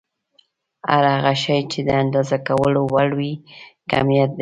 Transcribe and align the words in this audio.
هر 0.91 1.03
هغه 1.15 1.33
شی 1.43 1.59
چې 1.71 1.79
د 1.87 1.89
اندازه 2.03 2.37
کولو 2.47 2.81
وړ 2.91 3.09
وي 3.19 3.33
کميت 3.91 4.29
دی. 4.33 4.39